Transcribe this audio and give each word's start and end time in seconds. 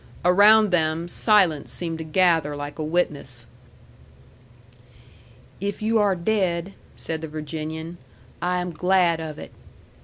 Around 0.25 0.71
them, 0.71 1.07
silence 1.07 1.71
seemed 1.71 1.99
to 1.99 2.03
gather 2.03 2.55
like 2.55 2.79
a 2.79 2.83
witness. 2.83 3.45
"If 5.59 5.83
you 5.83 5.99
are 5.99 6.15
dead," 6.15 6.73
said 6.95 7.21
the 7.21 7.27
Virginian, 7.27 7.99
"I 8.41 8.61
am 8.61 8.71
glad 8.71 9.19
of 9.19 9.37
it." 9.37 9.51